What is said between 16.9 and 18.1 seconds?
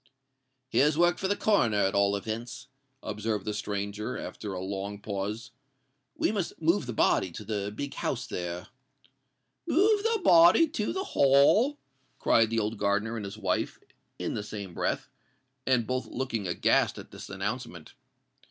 at this announcement.